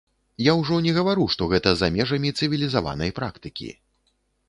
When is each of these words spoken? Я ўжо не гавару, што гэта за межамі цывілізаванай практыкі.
Я 0.45 0.53
ўжо 0.61 0.79
не 0.85 0.93
гавару, 0.95 1.27
што 1.35 1.49
гэта 1.53 1.75
за 1.83 1.91
межамі 1.99 2.35
цывілізаванай 2.43 3.17
практыкі. 3.23 3.73